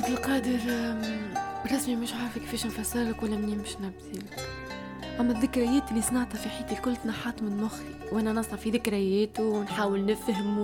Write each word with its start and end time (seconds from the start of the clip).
عبد 0.00 0.10
القادر 0.10 0.58
رسمي 1.72 1.96
مش 1.96 2.12
عارفة 2.14 2.40
كيفاش 2.40 2.66
نفسرلك 2.66 3.22
ولا 3.22 3.36
منين 3.36 3.58
باش 3.58 3.76
نبذلك 3.76 4.46
أما 5.20 5.32
الذكريات 5.32 5.90
اللي 5.90 6.02
صنعتها 6.02 6.38
في 6.38 6.48
حياتي 6.48 6.74
الكل 6.74 6.96
تنحات 6.96 7.42
من 7.42 7.56
مخي 7.56 7.94
وأنا 8.12 8.32
نصنع 8.32 8.56
في 8.56 8.70
ذكريات 8.70 9.40
ونحاول 9.40 10.06
نفهم 10.06 10.58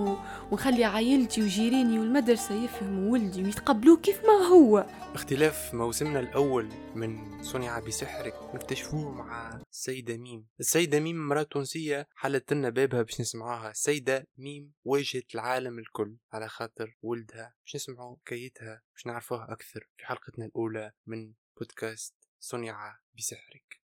ونخلي 0.51 0.83
عائلتي 0.83 1.41
وجيراني 1.41 1.99
والمدرسة 1.99 2.63
يفهموا 2.63 3.11
ولدي 3.11 3.43
ويتقبلوه 3.43 3.97
كيف 3.97 4.21
ما 4.25 4.47
هو. 4.47 4.77
اختلاف 5.15 5.73
موسمنا 5.73 6.19
الأول 6.19 6.69
من 6.95 7.43
صنع 7.43 7.79
بسحرك 7.79 8.33
نكتشفوه 8.55 9.11
مع 9.11 9.61
السيدة 9.71 10.17
ميم. 10.17 10.47
السيدة 10.59 10.99
ميم 10.99 11.27
مرأة 11.27 11.43
تونسية 11.43 12.07
حلت 12.15 12.53
لنا 12.53 12.69
بابها 12.69 13.01
باش 13.01 13.21
نسمعوها. 13.21 13.71
السيدة 13.71 14.27
ميم 14.37 14.73
واجهت 14.85 15.35
العالم 15.35 15.79
الكل 15.79 16.15
على 16.33 16.47
خاطر 16.47 16.97
ولدها 17.01 17.53
باش 17.65 17.75
نسمعوا 17.75 18.15
حكايتها 18.25 18.81
باش 18.93 19.05
نعرفوها 19.05 19.51
أكثر 19.53 19.87
في 19.97 20.05
حلقتنا 20.05 20.45
الأولى 20.45 20.91
من 21.05 21.33
بودكاست 21.57 22.13
صنع 22.39 22.97
بسحرك. 23.17 23.86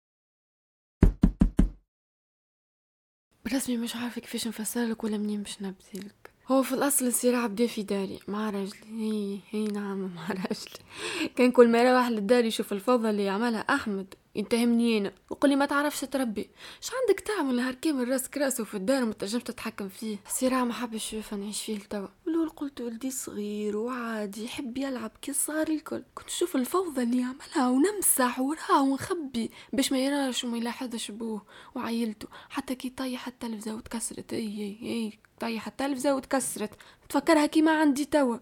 برسمي 3.45 3.77
مش 3.77 3.95
عارفة 3.95 4.21
كيفاش 4.21 4.47
نفسرلك 4.47 5.03
ولا 5.03 5.17
منين 5.17 5.43
باش 5.43 5.61
نبذلك 5.61 6.15
هو 6.51 6.63
في 6.63 6.73
الأصل 6.73 7.07
الصراع 7.07 7.47
بدا 7.47 7.67
في 7.67 7.83
داري 7.83 8.19
مع 8.27 8.49
راجلي. 8.49 8.75
هي 8.99 9.39
هي 9.51 9.63
نعم 9.67 9.97
مع 10.15 10.27
راجلي. 10.43 11.29
كان 11.35 11.51
كل 11.51 11.67
ما 11.71 11.83
يروح 11.83 12.07
للدار 12.07 12.45
يشوف 12.45 12.73
الفوضى 12.73 13.09
اللي 13.09 13.29
عملها 13.29 13.59
أحمد. 13.59 14.13
يتهمني 14.35 14.97
أنا 14.97 15.11
ويقول 15.29 15.49
لي 15.49 15.55
ما 15.55 15.65
تعرفش 15.65 16.01
تربي. 16.01 16.49
اش 16.83 16.91
عندك 17.01 17.19
تعمل 17.19 17.55
نهار 17.55 17.73
كامل 17.73 18.09
راسك 18.09 18.37
راسه 18.37 18.63
في 18.63 18.75
الدار 18.75 19.03
وما 19.03 19.13
تنجمش 19.13 19.43
تتحكم 19.43 19.89
فيه؟ 19.89 20.17
الصراع 20.27 20.63
ما 20.63 20.73
حبش 20.73 21.13
يشوفها 21.13 21.39
نعيش 21.39 21.63
فيه 21.63 21.77
لتوا. 21.77 22.07
الأول 22.27 22.49
قلت 22.49 22.81
ولدي 22.81 23.11
صغير 23.11 23.77
وعادي 23.77 24.45
يحب 24.45 24.77
يلعب 24.77 25.11
كي 25.21 25.33
صار 25.33 25.67
الكل. 25.67 26.03
كنت 26.15 26.27
نشوف 26.27 26.55
الفوضى 26.55 27.03
اللي 27.03 27.21
يعملها 27.21 27.69
ونمسح 27.69 28.39
وراه 28.39 28.81
ونخبي 28.81 29.51
باش 29.73 29.91
ما 29.91 29.99
يراش 29.99 30.43
وما 30.43 30.57
يلاحظش 30.57 31.11
بوه 31.11 31.45
وعيلته. 31.75 32.27
حتى 32.49 32.75
كي 32.75 32.89
طيح 32.89 33.27
التلفزة 33.27 33.75
وتكسرت. 33.75 34.33
إي 34.33 34.39
إي 34.39 34.77
إي 34.89 35.19
طيح 35.39 35.67
التلفزة 35.67 36.15
وتكسرت. 36.15 36.71
تفكرها 37.09 37.45
كيما 37.45 37.71
عندي 37.71 38.05
توا. 38.05 38.37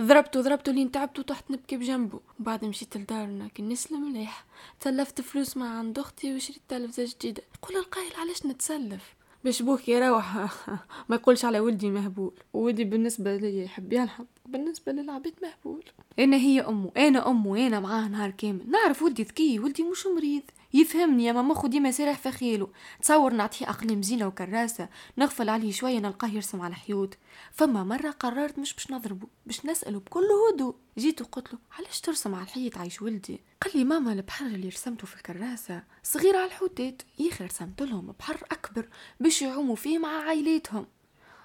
ضربته 0.00 0.40
ضربته 0.40 0.72
لين 0.72 0.90
تعبت 0.90 1.18
وطحت 1.18 1.50
نبكي 1.50 1.76
بجنبه 1.76 2.20
وبعد 2.40 2.64
مشيت 2.64 2.96
لدارنا 2.96 3.48
كي 3.48 3.62
نسلم 3.62 4.12
مليح. 4.12 4.44
تسلفت 4.80 5.20
فلوس 5.20 5.56
من 5.56 5.78
عند 5.78 5.98
أختي 5.98 6.34
وشريت 6.34 6.60
تلفزه 6.68 7.04
جديدة. 7.04 7.42
يقول 7.62 7.76
القايل 7.76 8.12
علاش 8.16 8.46
نتسلف؟ 8.46 9.14
باش 9.44 9.62
بوك 9.62 9.88
يروح. 9.88 10.36
ما 11.08 11.16
يقولش 11.16 11.44
على 11.44 11.60
ولدي 11.60 11.90
مهبول. 11.90 12.32
ولدي 12.52 12.84
بالنسبة 12.84 13.36
لي 13.36 13.64
يحب 13.64 13.92
يلعب. 13.92 14.26
بالنسبة 14.46 14.92
للعبيد 14.92 15.34
مهبول. 15.42 15.84
أنا 16.18 16.36
هي 16.36 16.60
أمه 16.60 16.90
أنا 16.96 17.30
أمه 17.30 17.66
أنا 17.66 17.80
معاه 17.80 18.08
نهار 18.08 18.30
كامل. 18.30 18.70
نعرف 18.70 19.02
ولدي 19.02 19.22
ذكي 19.22 19.58
ولدي 19.58 19.82
مش 19.82 20.06
مريض. 20.06 20.42
يفهمني 20.74 21.30
اما 21.30 21.42
مخو 21.42 21.66
ديما 21.66 21.90
سارح 21.90 22.18
في 22.18 22.30
خياله. 22.30 22.68
تصور 23.02 23.32
نعطيه 23.32 23.70
اقلام 23.70 24.02
زينه 24.02 24.26
وكراسة 24.26 24.88
نغفل 25.18 25.48
عليه 25.48 25.72
شوية 25.72 25.98
نلقاه 25.98 26.28
يرسم 26.28 26.60
على 26.60 26.74
حيوت 26.74 27.14
فما 27.52 27.84
مرة 27.84 28.10
قررت 28.10 28.58
مش 28.58 28.74
باش 28.74 28.90
نضربه 28.90 29.26
باش 29.46 29.66
نسأله 29.66 29.98
بكل 30.00 30.24
هدوء. 30.52 30.74
جيت 30.98 31.22
وقلت 31.22 31.52
له 31.52 31.58
علاش 31.78 32.00
ترسم 32.00 32.34
على 32.34 32.44
الحيط 32.44 32.78
عايش 32.78 33.02
ولدي؟ 33.02 33.40
قال 33.62 33.72
لي 33.78 33.84
ماما 33.84 34.12
البحر 34.12 34.46
اللي 34.46 34.68
رسمته 34.68 35.06
في 35.06 35.16
الكراسة 35.16 35.82
صغير 36.02 36.36
على 36.36 36.46
الحوتات 36.46 37.02
ياخي 37.18 37.44
رسمت 37.44 37.82
لهم 37.82 38.14
بحر 38.18 38.36
أكبر 38.52 38.88
باش 39.20 39.42
يعوموا 39.42 39.76
فيه 39.76 39.98
مع 39.98 40.08
عائلاتهم. 40.08 40.86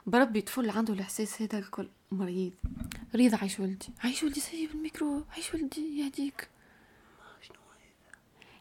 بربي 0.08 0.42
طفل 0.42 0.70
عنده 0.70 0.94
الإحساس 0.94 1.42
هذا 1.42 1.60
الكل. 1.60 1.88
مريض. 2.12 2.54
ريض 3.16 3.36
عايش 3.36 3.60
ولدي. 3.60 3.88
عايش 4.04 4.24
ولدي 4.24 4.40
سيب 4.40 4.70
الميكرو. 4.72 5.24
عايش 5.34 5.54
ولدي 5.54 6.00
يهديك. 6.00 6.48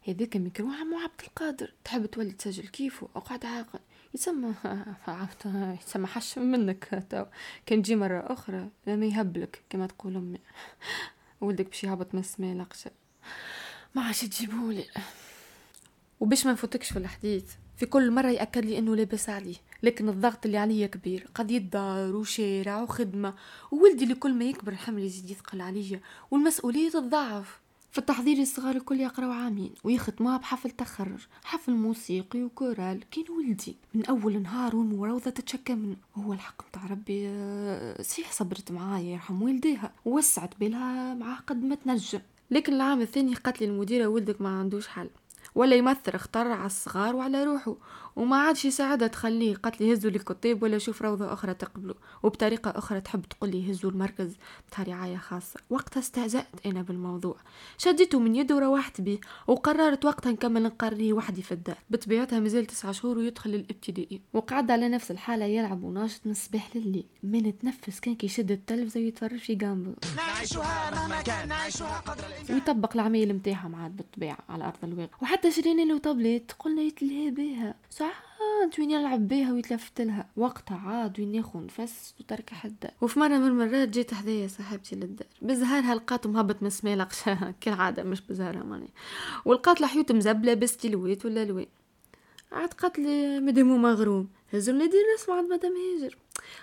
هذاك 0.08 0.36
ميكرو 0.36 0.70
عمو 0.70 0.98
عبد 0.98 1.20
القادر. 1.22 1.72
تحب 1.84 2.06
تولي 2.06 2.30
تسجل 2.30 2.68
كيفه 2.68 3.08
أقعد 3.16 3.46
عاقل. 3.46 3.78
يسمى 4.14 4.54
يسمى 5.86 6.06
حش 6.06 6.38
منك. 6.38 7.04
تو. 7.10 7.24
كان 7.66 7.82
تجي 7.82 7.96
مرة 7.96 8.32
أخرى. 8.32 8.68
لما 8.86 9.06
يهبلك 9.06 9.62
كما 9.70 9.86
تقول 9.86 10.16
أمي. 10.16 10.38
ولدك 11.40 11.66
باش 11.66 11.84
يهبط 11.84 12.14
من 12.14 12.20
السماء 12.20 12.56
لقشة 12.56 12.90
ما 13.94 14.02
عادش 14.02 14.20
تجيبولي 14.20 14.84
وباش 16.20 16.46
ما 16.46 16.52
نفوتكش 16.52 16.92
في 16.92 16.98
الحديث 16.98 17.44
في 17.76 17.86
كل 17.86 18.10
مرة 18.10 18.28
يأكد 18.30 18.64
لي 18.64 18.78
إنه 18.78 18.96
لاباس 18.96 19.28
عليه. 19.28 19.56
لكن 19.82 20.08
الضغط 20.08 20.46
اللي 20.46 20.58
عليا 20.58 20.86
كبير. 20.86 21.28
قضية 21.34 21.58
دار 21.58 22.16
وشارع 22.16 22.82
وخدمة. 22.82 23.34
وولدي 23.70 24.04
اللي 24.04 24.14
كل 24.14 24.34
ما 24.34 24.44
يكبر 24.44 24.72
الحمل 24.72 25.02
يزيد 25.02 25.30
يثقل 25.30 25.60
عليا. 25.60 26.00
والمسؤولية 26.30 26.90
تضاعف 26.90 27.60
في 27.94 28.00
التحضير 28.00 28.38
الصغار 28.38 28.76
الكل 28.76 29.00
يقراو 29.00 29.30
عامين 29.30 29.74
ويختموها 29.84 30.36
بحفل 30.36 30.70
تخرج. 30.70 31.18
حفل 31.44 31.72
موسيقي 31.72 32.42
وكورال. 32.42 33.10
كين 33.10 33.24
ولدي 33.30 33.76
من 33.94 34.06
أول 34.06 34.42
نهار 34.42 34.76
والمراوضه 34.76 35.30
تتشكى 35.30 35.74
منه. 35.74 35.96
هو 36.16 36.32
الحق 36.32 36.62
متاع 36.68 36.86
ربي 36.86 37.28
آه، 37.28 38.02
صحيح 38.02 38.32
صبرت 38.32 38.72
معايا 38.72 39.12
يرحم 39.12 39.42
والديها. 39.42 39.92
ووسعت 40.04 40.60
بالها 40.60 41.14
معاه 41.14 41.38
قد 41.46 41.64
ما 41.64 41.74
تنجم. 41.74 42.20
لكن 42.50 42.72
العام 42.72 43.00
الثاني 43.00 43.34
قالت 43.34 43.60
لي 43.60 43.66
المديرة 43.66 44.06
ولدك 44.06 44.40
ما 44.40 44.48
عندوش 44.58 44.86
حل. 44.88 45.10
ولا 45.54 45.76
يمثل 45.76 46.12
اختار 46.14 46.46
على 46.46 46.66
الصغار 46.66 47.16
وعلى 47.16 47.44
روحه 47.44 47.76
وما 48.16 48.36
عادش 48.36 48.64
يساعدها 48.64 49.08
تخليه 49.08 49.56
قالت 49.56 49.80
لي 49.80 49.92
هزوا 49.92 50.10
لي 50.10 50.58
ولا 50.62 50.78
شوف 50.78 51.02
روضة 51.02 51.32
أخرى 51.32 51.54
تقبله 51.54 51.94
وبطريقة 52.22 52.70
أخرى 52.70 53.00
تحب 53.00 53.22
تقول 53.22 53.50
لي 53.50 53.70
هزوا 53.70 53.90
المركز 53.90 54.36
بتاع 54.68 54.84
رعاية 54.84 55.16
خاصة. 55.16 55.60
وقتها 55.70 56.00
استهزأت 56.00 56.66
أنا 56.66 56.82
بالموضوع. 56.82 57.36
شديته 57.78 58.18
من 58.18 58.36
يده 58.36 58.56
وروحت 58.56 59.00
بيه 59.00 59.18
وقررت 59.46 60.04
وقتها 60.04 60.32
نكمل 60.32 60.62
نقريه 60.62 61.12
وحدي 61.12 61.42
في 61.42 61.52
الدار. 61.52 61.78
بطبيعتها 61.90 62.40
مازال 62.40 62.66
تسعة 62.66 62.92
شهور 62.92 63.18
ويدخل 63.18 63.50
الابتدائي 63.50 64.20
وقعد 64.32 64.70
على 64.70 64.88
نفس 64.88 65.10
الحالة 65.10 65.44
يلعب 65.44 65.82
وناشط 65.84 66.20
من 66.24 66.32
الصباح 66.32 66.76
لليل. 66.76 67.06
ما 67.22 67.38
نتنفس 67.38 68.00
كان 68.00 68.14
كيشد 68.14 68.50
التلفزة 68.50 69.00
ويتفرج 69.00 69.38
في 69.38 69.54
مهما 70.92 71.22
كان 71.22 71.52
قدر 72.06 72.24
ويطبق 72.50 72.94
العمايل 72.94 73.34
متاعها 73.34 73.68
معاد 73.68 73.96
بالطبيعة 73.96 74.38
على 74.48 74.64
أرض 74.64 74.84
الواقع. 74.84 75.16
وحتى 75.22 75.43
شرينا 75.50 75.82
له 75.82 75.98
طابليت 75.98 76.52
قلنا 76.58 76.82
يتلهى 76.82 77.30
بها 77.30 77.74
ساعات 77.90 78.78
وين 78.78 78.90
يلعب 78.90 79.28
بيها 79.28 79.52
ويتلفت 79.52 80.00
لها. 80.00 80.28
وقتها 80.36 80.76
عاد 80.78 81.20
وين 81.20 81.34
ياخو 81.34 81.60
نفس 81.60 82.14
وترك 82.20 82.50
حدا. 82.50 82.90
وفي 83.00 83.18
مرة 83.20 83.38
من 83.38 83.46
المرات 83.46 83.88
جيت 83.88 84.14
حدايا 84.14 84.48
صاحبتي 84.48 84.96
للدار. 84.96 85.28
بزهارها 85.42 85.94
لقات 85.94 86.26
مهبط 86.26 86.62
من 86.62 86.70
سما 86.70 86.96
لوطة 86.96 87.50
كالعادة 87.60 88.02
مش 88.02 88.20
بزهارها 88.20 88.62
ماني. 88.62 88.88
ولقات 89.44 89.80
الحيوت 89.80 90.12
مزبلة 90.12 90.54
بستيلوات 90.54 91.26
ولا 91.26 91.44
لوين 91.44 91.66
عاد 92.54 92.74
قالت 92.74 92.98
لي 92.98 93.40
مدام 93.40 93.82
مغروم. 93.82 94.28
هزو 94.52 94.76
لاتوليي 94.76 95.34
عند 95.36 95.52
مدام 95.52 95.72
هاجر 95.76 96.16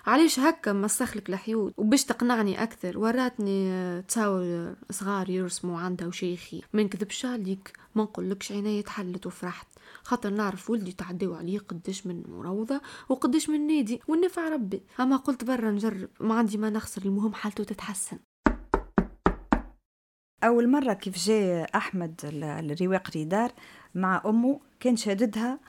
علاش 0.06 0.40
هكا 0.40 0.74
مسخ 0.74 1.11
لك 1.11 1.30
الحيوت 1.30 1.74
وباش 1.78 2.06
تقنعني 2.06 2.64
أكثر 2.64 2.98
وراتني 2.98 4.02
تصاور 4.02 4.76
صغار 4.92 5.30
يرسموا 5.30 5.80
عندها 5.80 6.08
وشيخة. 6.08 6.62
ما 6.74 6.84
نكذبش 6.84 7.26
عليك 7.26 7.74
ما 7.96 8.04
نقولكش 8.04 8.52
عيني 8.52 8.82
تحلت 8.82 9.26
وفرحت. 9.26 9.68
خاطر 10.04 10.30
نعرف 10.30 10.70
ولدي 10.70 10.92
تعديو 10.92 11.36
عليه 11.36 11.60
قداش 11.60 12.08
من 12.08 12.24
من 12.28 12.46
روضة 12.46 12.82
وقداش 13.10 13.50
من 13.50 13.68
نادي. 13.68 14.02
والنفع 14.08 14.50
ربي. 14.50 14.82
أما 15.00 15.16
قلت 15.16 15.44
برا 15.44 15.72
نجرب. 15.72 16.10
ما 16.20 16.36
عندي 16.36 16.58
ما 16.58 16.70
نخسر 16.70 17.02
المهم 17.02 17.34
حالته 17.34 17.64
تتحسن. 17.64 18.20
أول 20.44 20.70
مرة 20.70 20.94
كيف 20.94 21.18
جاء 21.18 21.78
أحمد 21.78 22.22
الرواق 22.34 23.10
ريدار 23.16 23.52
مع 23.96 24.22
أمه 24.26 24.60
كان 24.80 24.98
شاددها 24.98 25.60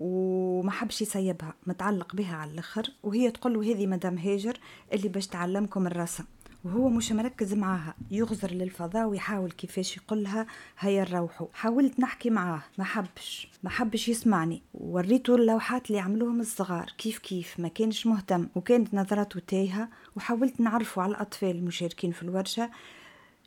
وما 0.00 0.70
حبش 0.70 1.02
يسيبها 1.02 1.54
متعلق 1.66 2.16
بها 2.16 2.36
على 2.36 2.50
الآخر 2.50 2.90
وهي 3.02 3.30
تقول 3.30 3.54
له 3.54 3.60
هذه 3.72 3.86
مدام 3.86 4.18
هاجر 4.18 4.58
اللي 4.92 5.08
باش 5.08 5.26
تعلمكم 5.26 5.86
الرسم. 5.86 6.24
وهو 6.64 6.88
مش 6.88 7.12
مركز 7.12 7.54
معاها 7.54 7.94
يغزر 8.10 8.50
للفضاء 8.50 9.06
ويحاول 9.06 9.50
كيفاش 9.50 9.96
يقولها 9.96 10.46
هيا 10.78 11.04
نروحوا 11.10 11.46
حاولت 11.52 12.00
نحكي 12.00 12.30
معاه 12.30 12.62
ما 12.78 12.84
حبش 12.84 13.48
ما 13.62 13.70
حبش 13.70 14.08
يسمعني. 14.08 14.62
وريته 14.74 15.34
اللوحات 15.34 15.86
اللي 15.90 16.00
عملوهم 16.00 16.40
الصغار 16.40 16.92
كيف 16.98 17.18
كيف 17.18 17.60
ما 17.60 17.68
كانش 17.68 18.06
مهتم. 18.06 18.46
وكانت 18.54 18.94
نظراته 18.94 19.40
تايهة 19.46 19.88
وحاولت 20.16 20.60
نعرفه 20.60 21.02
على 21.02 21.10
الأطفال 21.10 21.50
المشاركين 21.50 22.12
في 22.12 22.22
الورشة 22.22 22.70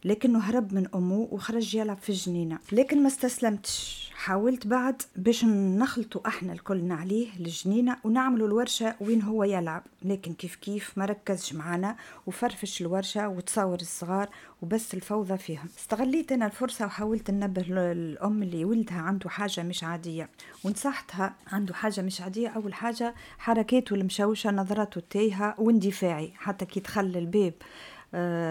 لكنه 0.05 0.39
هرب 0.39 0.73
من 0.73 0.87
أمه 0.95 1.27
وخرج 1.31 1.75
يلعب 1.75 1.97
في 1.97 2.09
الجنينة 2.09 2.59
لكن 2.71 3.01
ما 3.03 3.07
استسلمتش. 3.07 4.07
حاولت 4.15 4.67
بعد 4.67 5.01
باش 5.15 5.45
نخلطوا 5.45 6.27
أحنا 6.27 6.53
الكل 6.53 6.91
عليه 6.91 7.27
للجنينة 7.39 7.97
ونعملوا 8.03 8.47
الورشة 8.47 8.95
وين 8.99 9.21
هو 9.21 9.43
يلعب. 9.43 9.83
لكن 10.03 10.33
كيف 10.33 10.55
كيف 10.55 10.97
ما 10.97 11.05
ركزش 11.05 11.53
معنا 11.53 11.95
وفرفش 12.27 12.81
الورشة 12.81 13.27
وتصور 13.29 13.75
الصغار 13.75 14.29
وبس 14.61 14.93
الفوضى 14.93 15.37
فيهم. 15.37 15.65
استغليت 15.79 16.31
أنا 16.31 16.45
الفرصة 16.45 16.85
وحاولت 16.85 17.31
ننبه 17.31 17.65
الام 17.69 18.43
اللي 18.43 18.65
ولدها 18.65 18.97
عنده 18.97 19.29
حاجة 19.29 19.63
مش 19.63 19.83
عادية. 19.83 20.29
ونصحتها 20.63 21.35
عنده 21.47 21.73
حاجة 21.73 22.01
مش 22.01 22.21
عادية. 22.21 22.47
أول 22.47 22.73
حاجة 22.73 23.15
حركاته 23.37 23.93
المشوشة 23.93 24.51
نظراته 24.51 24.99
التايهة 24.99 25.55
واندفاعي. 25.57 26.33
حتى 26.35 26.65
كي 26.65 26.79
دخل 26.79 27.17
الباب 27.17 27.53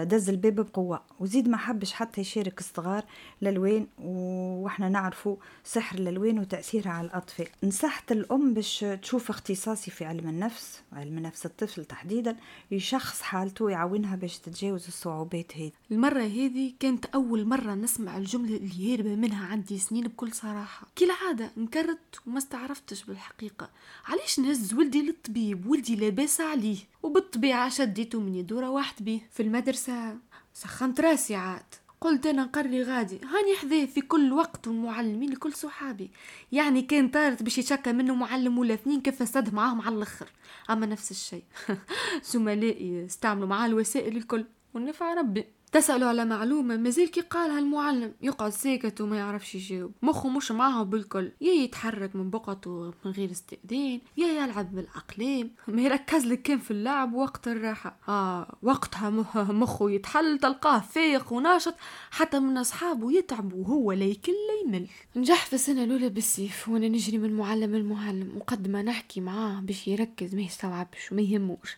دز 0.03 0.29
الباب 0.29 0.55
بقوة. 0.55 1.01
وزيد 1.19 1.47
ما 1.47 1.57
حبش 1.57 1.93
حتى 1.93 2.21
يشارك 2.21 2.59
الصغار 2.59 3.03
الألوان 3.41 3.87
وإحنا 3.99 4.89
نعرفوا 4.89 5.35
سحر 5.63 5.97
الألوان 5.99 6.39
وتأثيرها 6.39 6.91
على 6.91 7.07
الأطفال. 7.07 7.47
نصحت 7.63 8.11
الأم 8.11 8.53
باش 8.53 8.85
تشوف 9.01 9.29
اختصاصي 9.29 9.91
في 9.91 10.05
علم 10.05 10.29
النفس 10.29 10.81
علم 10.93 11.19
نفس 11.19 11.45
الطفل 11.45 11.85
تحديدا 11.85 12.35
يشخص 12.71 13.21
حالته 13.21 13.69
يعاونها 13.69 14.15
باش 14.15 14.37
تتجاوز 14.39 14.87
الصعوبات 14.87 15.57
هذه. 15.57 15.71
المرة 15.91 16.21
هذه 16.21 16.73
كانت 16.79 17.05
أول 17.05 17.45
مرة 17.45 17.73
نسمع 17.73 18.17
الجملة 18.17 18.57
اللي 18.57 18.93
هاربة 18.93 19.15
منها 19.15 19.45
عندي 19.45 19.77
سنين 19.77 20.07
بكل 20.07 20.33
صراحة. 20.33 20.87
كالعادة 20.95 21.51
انكرت 21.57 22.19
وما 22.27 22.37
استعرفتش 22.37 23.03
بالحقيقة. 23.03 23.69
علاش 24.05 24.39
نهز 24.39 24.73
ولدي 24.73 25.01
للطبيب؟ 25.01 25.67
ولدي 25.67 25.95
لاباس 25.95 26.41
عليه. 26.41 26.77
وبالطبيعة 27.03 27.69
شديته 27.69 28.19
من 28.19 28.35
يدورة 28.35 28.69
واحد 28.69 29.05
بيه 29.05 29.19
في 29.31 29.43
المدرسة. 29.43 30.17
سخنت 30.53 31.01
راسي 31.01 31.35
عاد. 31.35 31.65
قلت 32.01 32.25
أنا 32.25 32.43
نقري 32.43 32.83
غادي. 32.83 33.15
هاني 33.15 33.55
حذاه 33.55 33.85
في 33.85 34.01
كل 34.01 34.33
وقت 34.33 34.67
والمعلمين 34.67 35.29
لكل 35.31 35.53
صحابي. 35.53 36.11
يعني 36.51 36.81
كان 36.81 37.09
طارت 37.09 37.43
باش 37.43 37.57
يشكى 37.57 37.93
منه 37.93 38.15
معلم 38.15 38.57
ولا 38.57 38.73
اثنين 38.73 39.01
كيف 39.01 39.23
فسد 39.23 39.53
معاهم 39.53 39.81
على 39.81 39.95
الأخر. 39.95 40.27
أما 40.69 40.85
نفس 40.85 41.11
الشيء. 41.11 41.43
زملائي 42.31 43.05
استعملوا 43.05 43.47
معاه 43.47 43.65
الوسائل 43.65 44.17
الكل. 44.17 44.45
والنفع 44.73 45.13
ربي. 45.13 45.45
تسألوا 45.71 46.09
على 46.09 46.25
معلومة 46.25 46.77
مازال 46.77 47.11
كي 47.11 47.21
قالها 47.21 47.59
المعلم. 47.59 48.13
يقعد 48.21 48.51
ساكت 48.51 49.01
وما 49.01 49.17
يعرفش 49.17 49.55
يجاوب. 49.55 49.91
مخه 50.01 50.29
مش 50.29 50.51
معاه 50.51 50.83
بالكل. 50.83 51.31
يا 51.41 51.51
يتحرك 51.51 52.15
من 52.15 52.29
بقعته 52.29 52.93
من 53.05 53.11
غير 53.11 53.31
استئذان 53.31 53.99
يا 54.17 54.27
يلعب 54.27 54.75
بالأقلام. 54.75 55.51
ما 55.67 55.81
يركز 55.81 56.25
لك 56.25 56.41
كان 56.41 56.59
في 56.59 56.71
اللعب 56.71 57.13
وقت 57.13 57.47
الراحة. 57.47 57.97
آه 58.09 58.57
وقتها 58.63 59.09
مخه 59.33 59.91
يتحل 59.91 60.39
تلقاه 60.39 60.79
فايق 60.79 61.33
وناشط 61.33 61.73
حتى 62.11 62.39
من 62.39 62.57
أصحابه 62.57 63.11
يتعب 63.11 63.53
وهو 63.53 63.91
لا 63.91 64.05
يكل 64.05 64.33
يمل. 64.65 64.87
نجح 65.15 65.45
في 65.45 65.53
السنة 65.53 65.83
الأولى 65.83 66.09
بالسيف 66.09 66.69
وأنا 66.69 66.87
نجري 66.87 67.17
من 67.17 67.33
معلم 67.33 67.75
لمعلم 67.75 68.37
وقد 68.37 68.67
ما 68.67 68.81
نحكي 68.81 69.21
معاه 69.21 69.59
باش 69.59 69.87
يركز 69.87 70.35
ما 70.35 70.41
يستوعبش 70.41 71.11
وما 71.11 71.21
يهموش. 71.21 71.77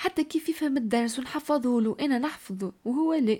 حتى 0.00 0.24
كيف 0.24 0.48
يفهم 0.48 0.76
الدرس 0.76 1.18
ونحفظه 1.18 1.80
له. 1.80 1.96
أنا 2.00 2.18
نحفظه 2.18 2.72
وهو 2.84 3.14
لا. 3.14 3.38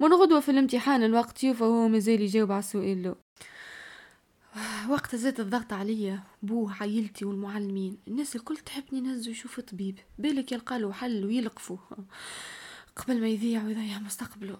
من 0.00 0.12
غدوة 0.12 0.40
في 0.40 0.50
الامتحان 0.50 1.02
الوقت 1.02 1.44
يوفى 1.44 1.62
وهو 1.62 1.88
مازال 1.88 2.20
يجاوب 2.20 2.52
على 2.52 2.58
السؤال 2.58 3.02
له. 3.02 3.16
وقت 4.88 5.16
زاد 5.16 5.40
الضغط 5.40 5.72
عليا. 5.72 6.22
بوه 6.42 6.74
عائلتي 6.80 7.24
والمعلمين. 7.24 7.98
الناس 8.08 8.36
الكل 8.36 8.56
تحبني 8.56 9.00
نهزو 9.00 9.30
يشوف 9.30 9.60
طبيب. 9.60 9.98
بالك 10.18 10.52
يلقى 10.52 10.78
له 10.78 10.92
حل 10.92 11.24
ويلقفوه 11.24 11.78
قبل 12.96 13.20
ما 13.20 13.28
يضيع 13.28 13.64
ويضيع 13.64 13.98
مستقبله. 13.98 14.56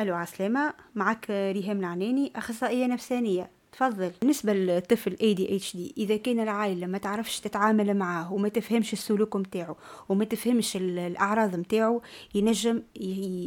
ألو 0.00 0.14
عسلامة 0.14 0.74
معك 0.94 1.30
ريهام 1.30 1.78
العناني 1.78 2.32
أخصائية 2.36 2.86
نفسانية. 2.86 3.50
تفضل. 3.76 4.12
بالنسبة 4.20 4.52
للطفل 4.52 5.16
ADHD 5.16 5.92
إذا 5.98 6.16
كان 6.16 6.40
العائلة 6.40 6.86
ما 6.86 6.98
تعرفش 6.98 7.40
تتعامل 7.40 7.94
معاه 7.94 8.32
وما 8.32 8.48
تفهمش 8.48 8.92
السلوك 8.92 9.36
متاعه 9.36 9.76
وما 10.08 10.24
تفهمش 10.24 10.76
الأعراض 10.76 11.56
متاعه 11.56 12.00
ينجم 12.34 12.82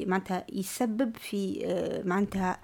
معناتها 0.07 0.45
يسبب 0.53 1.17
في 1.17 1.61
آه، 1.65 2.03
معناتها 2.07 2.59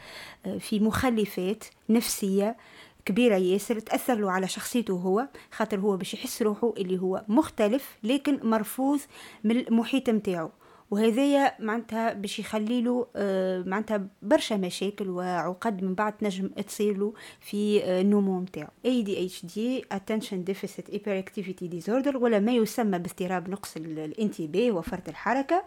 آه، 0.45 0.57
في 0.57 0.79
مخلفات 0.79 1.63
نفسية 1.89 2.57
كبيرة 3.05 3.35
ياسر 3.35 3.79
تأثر 3.79 4.15
له 4.15 4.31
على 4.31 4.47
شخصيته 4.47 4.93
هو 4.93 5.27
خاطر 5.51 5.79
هو 5.79 5.97
باش 5.97 6.13
يحس 6.13 6.41
روحه 6.41 6.73
اللي 6.77 7.01
هو 7.01 7.25
مختلف 7.27 7.97
لكن 8.03 8.39
مرفوض 8.43 8.99
من 9.43 9.57
المحيط 9.57 10.09
متاعه. 10.09 10.51
وهذايا 10.91 11.55
معناتها 11.59 12.13
باش 12.13 12.39
يخلي 12.39 12.81
له 12.81 13.07
آه، 13.15 13.61
معناتها 13.61 14.07
برشا 14.21 14.53
مشاكل 14.53 15.09
وعقد 15.09 15.83
من 15.83 15.93
بعد 15.93 16.17
تنجم 16.17 16.47
تصير 16.47 16.97
له 16.97 17.13
في 17.39 17.83
آه، 17.83 18.01
النمو 18.01 18.41
نتاعو 18.41 18.69
ADHD 18.85 19.85
Attention 19.93 20.51
Deficit 20.51 20.93
Hyperactivity 20.93 21.69
Disorder 21.75 22.15
ولا 22.15 22.39
ما 22.39 22.51
يسمى 22.51 22.99
باضطراب 22.99 23.49
نقص 23.49 23.77
الانتباه 23.77 24.71
وفرط 24.71 25.09
الحركة. 25.09 25.63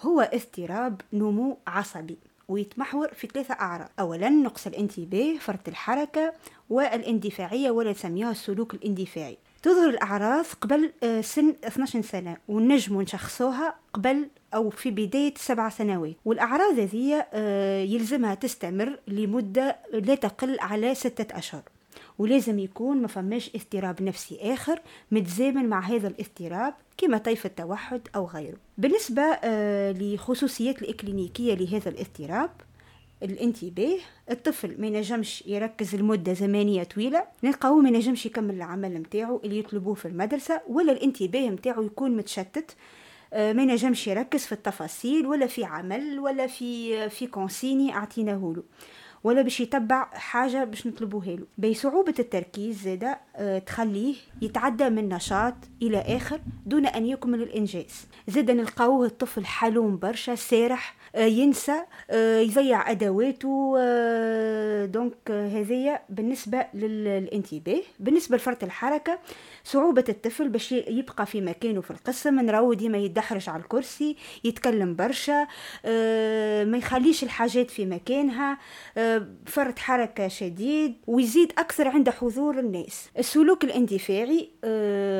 هو 0.00 0.20
اضطراب 0.20 1.00
نمو 1.12 1.58
عصبي 1.66 2.18
ويتمحور 2.48 3.08
في 3.14 3.26
ثلاثة 3.26 3.54
أعراض. 3.54 3.88
أولا 4.00 4.28
نقص 4.28 4.66
الانتباه 4.66 5.36
فرط 5.40 5.68
الحركة 5.68 6.32
والاندفاعية 6.70 7.70
ولا 7.70 7.92
تسميها 7.92 8.30
السلوك 8.30 8.74
الاندفاعي. 8.74 9.38
تظهر 9.62 9.88
الأعراض 9.88 10.44
قبل 10.60 10.92
آه، 11.02 11.20
سن 11.20 11.54
12 11.64 12.02
سنة 12.02 12.36
ونجم 12.48 13.02
نشخصوها 13.02 13.74
قبل 13.92 14.28
أو 14.54 14.70
في 14.70 14.90
بداية 14.90 15.34
سبع 15.36 15.68
سنوات 15.68 16.14
والأعراض 16.24 16.78
هذه 16.78 17.26
آه، 17.32 17.82
يلزمها 17.82 18.34
تستمر 18.34 18.98
لمدة 19.08 19.76
لا 19.92 20.14
تقل 20.14 20.56
على 20.60 20.94
ستة 20.94 21.38
أشهر. 21.38 21.62
ولازم 22.18 22.58
يكون 22.58 23.02
ما 23.02 23.08
فماش 23.08 23.50
اضطراب 23.54 24.02
نفسي 24.02 24.38
آخر 24.42 24.80
متزامن 25.10 25.68
مع 25.68 25.80
هذا 25.80 26.08
الاضطراب 26.08 26.74
كما 26.96 27.18
طيف 27.18 27.46
التوحد 27.46 28.00
أو 28.16 28.26
غيره. 28.26 28.56
بالنسبة 28.78 29.22
آه، 29.22 29.92
لخصوصيات 29.92 30.82
الإكلينيكية 30.82 31.54
لهذا 31.54 31.88
الاضطراب 31.88 32.50
الانتباه 33.22 33.98
الطفل 34.30 34.80
ما 34.80 34.86
ينجمش 34.86 35.44
يركز 35.46 35.94
لمدة 35.94 36.32
زمنية 36.32 36.82
طويلة 36.82 37.24
نلقاو 37.44 37.74
ما 37.74 37.88
ينجمش 37.88 38.26
يكمل 38.26 38.54
العمل 38.54 38.98
متاعو 38.98 39.40
اللي 39.44 39.58
يطلبوه 39.58 39.94
في 39.94 40.08
المدرسة 40.08 40.60
ولا 40.68 40.92
الانتباه 40.92 41.50
متاعو 41.50 41.82
يكون 41.82 42.16
متشتت. 42.16 42.76
ما 43.32 43.62
ينجمش 43.62 44.06
يركز 44.06 44.46
في 44.46 44.52
التفاصيل 44.52 45.26
ولا 45.26 45.46
في 45.46 45.64
عمل 45.64 46.18
ولا 46.18 46.46
في 46.46 47.08
في 47.10 47.26
كونسيني 47.26 47.94
أعطيناه 47.94 48.52
له 48.56 48.62
ولا 49.24 49.42
باش 49.42 49.60
يتبع 49.60 50.04
حاجة 50.14 50.64
باش 50.64 50.86
نطلبوها 50.86 51.26
له. 51.36 51.46
بصعوبة 51.58 52.14
التركيز 52.18 52.82
زادة 52.82 53.20
آه، 53.36 53.58
تخليه 53.58 54.14
يتعدى 54.42 54.90
من 54.90 55.08
نشاط 55.08 55.54
إلى 55.82 55.98
آخر 55.98 56.40
دون 56.66 56.86
أن 56.86 57.06
يكمل 57.06 57.42
الإنجاز. 57.42 58.06
زادة 58.28 58.52
نلقاوه 58.52 59.06
الطفل 59.06 59.46
حلوم 59.46 59.98
برشا 59.98 60.34
سارح 60.34 60.94
آه، 60.94 60.97
ينسى 61.14 61.82
آه، 62.10 62.40
يضيع 62.40 62.90
أدواته 62.90 63.74
آه، 63.78 64.84
دونك 64.84 65.30
هذيا 65.30 66.00
بالنسبة 66.08 66.66
للانتباه. 66.74 67.80
بالنسبة 68.00 68.36
لفرط 68.36 68.64
الحركة 68.64 69.18
صعوبة 69.64 70.04
الطفل 70.08 70.48
باش 70.48 70.72
يبقى 70.72 71.26
في 71.26 71.40
مكانه 71.40 71.80
في 71.80 71.90
القسم 71.90 72.40
نراو 72.40 72.72
ديما 72.72 72.98
يدحرج 72.98 73.48
على 73.48 73.62
الكرسي 73.62 74.16
يتكلم 74.44 74.94
برشا 74.96 75.46
ما 76.64 76.78
يخليش 76.78 77.22
الحاجات 77.24 77.70
في 77.70 77.86
مكانها 77.86 78.58
فرط 79.46 79.78
حركة 79.78 80.28
شديد 80.28 80.94
ويزيد 81.06 81.52
أكثر 81.58 81.88
عند 81.88 82.10
حضور 82.10 82.58
الناس. 82.58 83.08
السلوك 83.18 83.64
الاندفاعي 83.64 84.50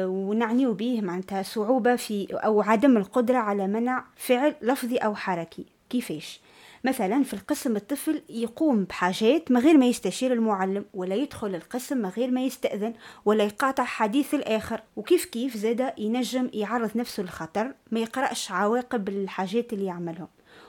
ونعنيو 0.05 0.73
به 0.75 1.01
معناتها 1.01 1.43
صعوبة 1.43 1.97
في 1.97 2.27
أو 2.33 2.63
عدم 2.63 2.97
القدرة 2.97 3.39
على 3.39 3.67
منع 3.67 4.05
فعل 4.17 4.55
لفظي 4.63 4.97
أو 4.97 5.15
حركي. 5.15 5.78
كيفاش؟ 5.91 6.41
مثلا 6.85 7.23
في 7.23 7.35
القسم 7.35 7.77
الطفل 7.77 8.23
يقوم 8.29 8.85
بحاجات 8.85 9.51
من 9.51 9.61
غير 9.61 9.79
ما 9.79 9.87
يستشير 9.87 10.33
المعلم 10.33 10.85
ولا 10.95 11.15
يدخل 11.15 11.55
القسم 11.55 11.99
من 11.99 12.09
غير 12.09 12.31
ما 12.31 12.45
يستأذن 12.45 12.95
ولا 13.25 13.45
يقاطع 13.45 13.85
حديث 13.85 14.35
الآخر. 14.35 14.83
وكيف 14.97 15.25
كيف 15.25 15.57
زاد 15.57 15.93
ينجم 15.99 16.51
يعرض 16.53 16.91
نفسه 16.97 17.23
للخطر 17.23 17.75
ما 17.91 18.01
يقرأش 18.01 18.53
عواقب 18.53 19.09
الحاجات 19.09 19.73
اللي 19.73 19.85
يعملهم. 19.85 20.29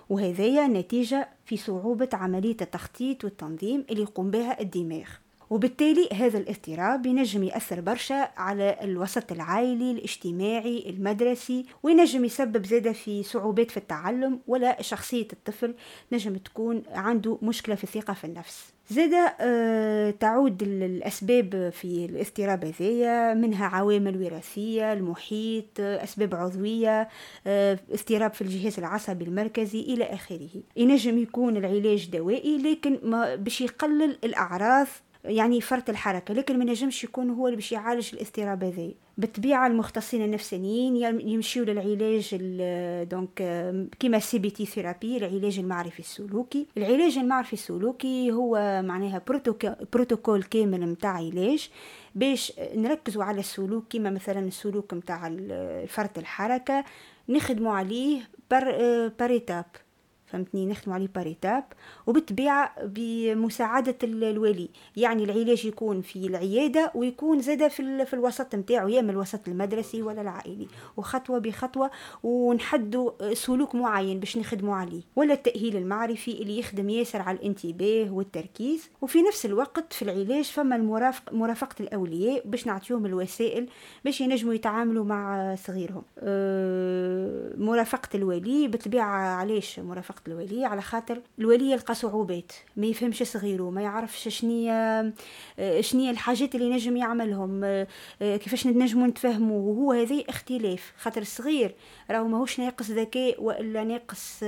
وهذايا 0.10 0.68
نتيجة 0.68 1.30
في 1.46 1.58
صعوبة 1.58 2.10
عملية 2.14 2.58
التخطيط 2.62 3.24
والتنظيم 3.24 3.86
اللي 3.90 4.02
يقوم 4.02 4.32
بها 4.32 4.62
الدماغ. 4.62 5.08
وبالتالي 5.50 6.10
هذا 6.14 6.38
الاضطراب 6.38 7.06
ينجم 7.06 7.44
يأثر 7.44 7.82
برشا 7.82 8.30
على 8.38 8.78
الوسط 8.82 9.32
العائلي 9.32 9.92
الاجتماعي 9.92 10.90
المدرسي 10.90 11.66
وينجم 11.84 12.26
يسبب 12.26 12.66
زادة 12.66 12.92
في 12.92 13.24
صعوبات 13.24 13.72
في 13.72 13.78
التعلم 13.78 14.40
ولا 14.48 14.82
شخصية 14.82 15.28
الطفل 15.34 15.76
نجم 16.12 16.38
تكون 16.38 16.84
عنده 16.92 17.38
مشكلة 17.42 17.76
في 17.76 17.84
الثقة 17.84 18.14
في 18.14 18.24
النفس. 18.24 18.74
زادة 18.90 19.36
آه 19.42 20.12
تعود 20.12 20.64
الأسباب 20.64 21.70
في 21.74 22.06
الاضطراب 22.06 22.66
هذايا 22.66 23.34
منها 23.34 23.66
عوامل 23.66 24.24
وراثية 24.24 24.94
المحيط 24.94 25.80
أسباب 25.80 26.36
عضوية 26.36 27.10
آه 27.48 27.80
اضطراب 27.92 28.34
في 28.34 28.42
الجهاز 28.42 28.80
العصبي 28.80 29.26
المركزي 29.26 29.82
إلى 29.82 30.04
آخره. 30.04 30.50
ينجم 30.78 31.18
يكون 31.18 31.58
العلاج 31.58 32.10
دوائي 32.10 32.58
لكن 32.58 33.00
باش 33.36 33.62
يقلل 33.62 34.18
الأعراض 34.24 34.88
يعني 35.24 35.62
فرط 35.62 35.90
الحركة 35.90 36.34
لكن 36.34 36.60
ما 36.60 36.66
نجمش 36.66 37.04
يكون 37.04 37.30
هو 37.30 37.48
اللي 37.48 37.56
باش 37.56 37.72
يعالج 37.72 38.10
الاضطراب 38.14 38.64
هذا 38.64 38.92
بالطبيعة 39.18 39.68
المختصين 39.68 40.22
النفسانيين 40.22 40.96
يمشيو 41.28 41.64
للعلاج 41.64 42.36
donc 43.12 43.44
كيما 44.00 44.20
CBT 44.20 44.66
therapy 44.66 45.18
العلاج 45.18 45.60
المعرفي 45.60 46.00
السلوكي. 46.00 46.68
العلاج 46.78 47.18
المعرفي 47.18 47.54
السلوكي 47.54 48.32
هو 48.32 48.82
معناها 48.86 49.22
بروتوكول 49.94 50.44
كامل 50.44 50.88
متاع 50.88 51.10
علاج 51.10 51.70
باش 52.16 52.54
نركزوا 52.76 53.24
على 53.24 53.40
السلوك 53.40 53.88
كيما 53.88 54.10
مثلا 54.10 54.40
السلوك 54.40 54.94
متاع 54.94 55.36
فرط 55.88 56.18
الحركة. 56.18 56.86
نخدموا 57.30 57.74
عليه 57.74 58.22
par 58.52 59.08
par 59.20 59.37
étape 59.37 59.66
فهمتني 60.32 60.66
نخدموا 60.66 60.96
عليه 60.96 61.08
par 61.16 61.34
étape 61.34 61.64
وبالطبيعة 62.08 62.76
بمساعدة 62.86 63.96
الوالي. 64.04 64.70
يعني 64.98 65.24
العلاج 65.24 65.66
يكون 65.66 66.02
في 66.02 66.28
العيادة 66.28 66.92
ويكون 66.96 67.42
زادة 67.42 67.68
في, 67.68 68.06
في 68.06 68.14
الوسط 68.14 68.56
نتاعو 68.56 68.88
يا 68.88 69.02
من 69.02 69.10
الوسط 69.10 69.48
المدرسي 69.48 70.02
ولا 70.02 70.22
العائلي. 70.22 70.68
وخطوة 70.98 71.40
بخطوة 71.40 71.92
ونحدوا 72.24 73.34
سلوك 73.34 73.76
معين 73.76 74.20
باش 74.20 74.38
نخدموا 74.38 74.76
عليه. 74.76 75.02
ولا 75.16 75.34
التأهيل 75.34 75.76
المعرفي 75.78 76.32
اللي 76.32 76.60
يخدم 76.60 76.90
ياسر 76.90 77.22
على 77.22 77.38
الانتباه 77.38 78.14
والتركيز. 78.14 78.90
وفي 79.02 79.22
نفس 79.22 79.46
الوقت 79.46 79.94
في 79.94 80.02
العلاج 80.02 80.46
فما 80.46 80.76
المرافق 80.76 81.34
مرافقة 81.34 81.76
الأولياء 81.80 82.42
باش 82.46 82.68
نعطيهم 82.68 83.06
الوسائل 83.06 83.70
باش 84.06 84.22
ينجموا 84.22 84.54
يتعاملوا 84.54 85.06
مع 85.06 85.56
صغيرهم. 85.56 86.04
أه 86.20 87.54
مرافقة 87.58 88.10
الولي 88.16 88.68
بالطبيعة 88.68 89.36
علاش 89.36 89.80
مرافقة 89.80 90.19
وقت 90.20 90.28
الولي 90.28 90.66
على 90.66 90.82
خاطر 90.82 91.22
الولي 91.40 91.72
يلقى 91.72 91.96
صعوبات 91.96 92.52
ما 92.78 92.86
يفهمش 92.86 93.24
صغيره 93.24 93.70
ما 93.70 93.82
يعرفش 93.82 94.28
شنية 94.28 95.14
شنية 95.80 96.12
الحاجات 96.12 96.56
اللي 96.56 96.70
نجم 96.70 96.98
يعملهم 96.98 97.86
كيفاش 98.20 98.68
نجمو 98.68 99.06
نتفاهموا 99.06 99.72
وهو 99.72 99.92
هذا 99.92 100.24
اختلاف. 100.30 100.94
خاطر 100.98 101.22
الصغير 101.22 101.76
راهو 102.12 102.28
ماهوش 102.28 102.60
ناقص 102.60 102.92
ذكاء 102.92 103.44
وإلا 103.44 103.84
ناقص 103.84 104.44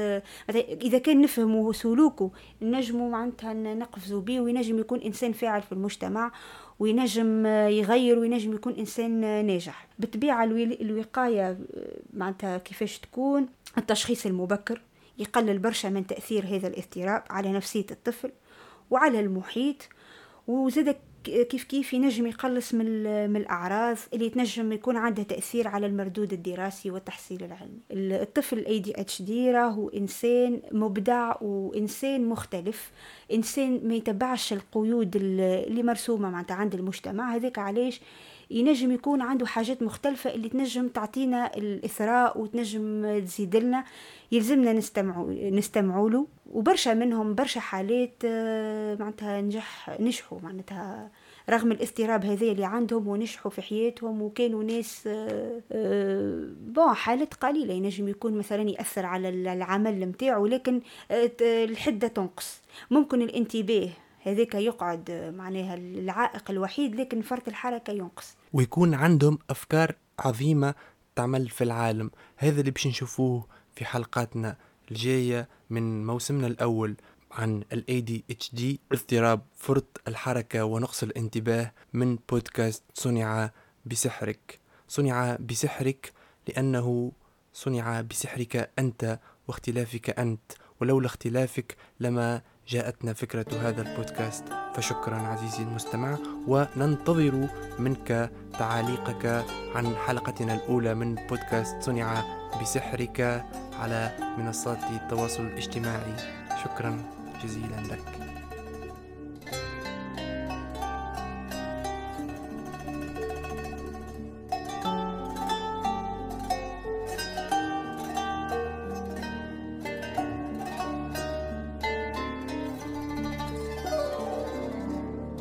إذا 0.81 0.97
كان 0.97 1.21
نفهموا 1.21 1.73
سلوكه 1.73 2.31
نجمو 2.61 3.09
معناتها 3.09 3.53
نقفزوا 3.53 4.21
به 4.21 4.41
وينجم 4.41 4.79
يكون 4.79 4.99
إنسان 4.99 5.31
فاعل 5.31 5.61
في 5.61 5.71
المجتمع 5.71 6.31
وينجم 6.79 7.45
يغير 7.45 8.19
وينجم 8.19 8.53
يكون 8.53 8.73
إنسان 8.73 9.45
ناجح. 9.45 9.87
بالطبيعة 9.99 10.43
الوقاية 10.43 11.57
معناتها 12.13 12.57
كيفاش 12.57 12.99
تكون 12.99 13.47
التشخيص 13.77 14.25
المبكر 14.25 14.81
يقلل 15.17 15.59
برشا 15.59 15.87
من 15.87 16.07
تأثير 16.07 16.45
هذا 16.45 16.67
الاضطراب 16.67 17.23
على 17.29 17.51
نفسية 17.51 17.85
الطفل 17.91 18.31
وعلى 18.89 19.19
المحيط. 19.19 19.89
وزاد 20.47 20.95
كيف 21.23 21.63
كيف 21.63 21.93
ينجم 21.93 22.27
يقلص 22.27 22.73
من, 22.73 22.87
الأعراض 23.37 23.97
اللي 24.13 24.29
تنجم 24.29 24.71
يكون 24.71 24.97
عندها 24.97 25.23
تأثير 25.23 25.67
على 25.67 25.85
المردود 25.85 26.33
الدراسي 26.33 26.91
والتحصيل 26.91 27.43
العلمي. 27.43 27.79
الطفل 27.91 28.57
ال 28.57 28.79
ADHD 28.79 29.51
راهو 29.51 29.89
إنسان 29.89 30.61
مبدع 30.71 31.35
وإنسان 31.41 32.25
مختلف 32.25 32.91
إنسان 33.33 33.87
ما 33.87 33.95
يتبعش 33.95 34.53
القيود 34.53 35.15
اللي 35.15 35.83
مرسومة 35.83 36.29
معناتها 36.29 36.55
عند 36.55 36.73
المجتمع. 36.75 37.35
هذاك 37.35 37.59
علاش؟ 37.59 38.01
ينجم 38.51 38.91
يكون 38.91 39.21
عنده 39.21 39.45
حاجات 39.45 39.83
مختلفة 39.83 40.33
اللي 40.33 40.49
تنجم 40.49 40.87
تعطينا 40.87 41.57
الإثراء 41.57 42.41
وتنجم 42.41 43.19
تزيد 43.19 43.55
لنا 43.55 43.83
يلزمنا 44.31 44.73
نستمعوا 44.73 45.33
نستمعوا 45.49 46.09
له 46.09 46.27
وبرشا 46.51 46.89
منهم 46.89 47.35
برشا 47.35 47.59
حالات 47.59 48.13
آه، 48.25 48.95
معناتها 48.95 49.41
نجح 49.41 49.97
نجحوا 49.99 50.39
معناتها 50.43 51.11
رغم 51.49 51.71
الاضطراب 51.71 52.25
هذا 52.25 52.45
اللي 52.45 52.65
عندهم 52.65 53.07
ونجحوا 53.07 53.51
في 53.51 53.61
حياتهم 53.61 54.21
وكانوا 54.21 54.63
ناس 54.63 55.07
آه، 55.07 55.61
آه، 55.71 56.47
بون 56.61 56.93
حالات 56.93 57.33
قليلة. 57.33 57.73
ينجم 57.73 58.07
يكون 58.07 58.37
مثلا 58.37 58.69
يأثر 58.69 59.05
على 59.05 59.29
العمل 59.29 59.99
نتاعو 59.99 60.45
لكن 60.45 60.81
الحدة 61.41 62.07
تنقص. 62.07 62.61
ممكن 62.91 63.21
الانتباه 63.21 63.89
هذاك 64.23 64.55
يقعد 64.55 65.11
معناها 65.37 65.73
العائق 65.73 66.51
الوحيد 66.51 66.95
لكن 66.95 67.21
فرط 67.21 67.47
الحركة 67.47 67.91
ينقص. 67.91 68.35
ويكون 68.53 68.93
عندهم 68.93 69.39
أفكار 69.49 69.95
عظيمة 70.19 70.75
تعمل 71.15 71.49
في 71.49 71.63
العالم. 71.63 72.11
هذا 72.37 72.59
اللي 72.59 72.71
باش 72.71 72.87
نشوفوه 72.87 73.45
في 73.75 73.85
حلقاتنا 73.85 74.57
الجاية 74.91 75.47
من 75.69 76.05
موسمنا 76.05 76.47
الأول 76.47 76.95
عن 77.31 77.63
ال 77.73 77.83
ADHD 77.89 78.61
اضطراب 78.91 79.41
فرط 79.57 80.01
الحركة 80.07 80.65
ونقص 80.65 81.03
الانتباه 81.03 81.71
من 81.93 82.17
بودكاست 82.29 82.83
صنع 82.93 83.51
بسحرك. 83.85 84.59
صنع 84.87 85.35
بسحرك 85.35 86.13
لأنه 86.47 87.11
صنع 87.53 88.01
بسحرك 88.01 88.71
أنت 88.79 89.19
واختلافك 89.47 90.19
أنت. 90.19 90.51
ولولا 90.81 91.05
اختلافك 91.05 91.75
لما 91.99 92.41
جاءتنا 92.67 93.13
فكرة 93.13 93.45
هذا 93.61 93.81
البودكاست 93.81 94.43
فشكرا 94.75 95.15
عزيزي 95.15 95.63
المستمع 95.63 96.17
وننتظر 96.47 97.47
منك 97.79 98.31
تعاليقك 98.59 99.45
عن 99.75 99.95
حلقتنا 99.95 100.53
الأولى 100.53 100.95
من 100.95 101.15
بودكاست 101.15 101.81
صنع 101.81 102.23
بسحرك 102.61 103.45
على 103.79 104.11
منصات 104.37 104.77
التواصل 104.83 105.43
الاجتماعي. 105.43 106.15
شكرا 106.63 107.03
جزيلا 107.43 107.81
لك. 107.81 108.30